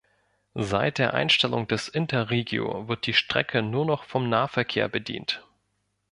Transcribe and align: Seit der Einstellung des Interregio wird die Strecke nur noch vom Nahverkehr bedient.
Seit 0.55 0.97
der 0.97 1.13
Einstellung 1.13 1.67
des 1.67 1.87
Interregio 1.87 2.87
wird 2.87 3.05
die 3.05 3.13
Strecke 3.13 3.61
nur 3.61 3.85
noch 3.85 4.03
vom 4.05 4.29
Nahverkehr 4.29 4.89
bedient. 4.89 5.45